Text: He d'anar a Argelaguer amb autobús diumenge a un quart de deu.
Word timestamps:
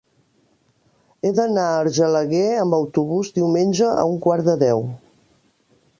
He 1.27 1.31
d'anar 1.39 1.65
a 1.73 1.83
Argelaguer 1.83 2.47
amb 2.63 2.77
autobús 2.79 3.31
diumenge 3.39 3.93
a 4.01 4.09
un 4.15 4.19
quart 4.25 4.49
de 4.49 4.57
deu. 4.69 4.87